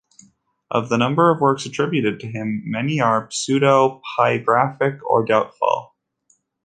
Of 0.71 0.89
the 0.89 0.97
number 0.97 1.29
of 1.29 1.41
works 1.41 1.67
attributed 1.67 2.19
to 2.21 2.27
him, 2.27 2.63
many 2.65 2.99
are 2.99 3.27
pseudepigraphic 3.27 4.99
or 5.03 5.23
doubtful. 5.23 5.93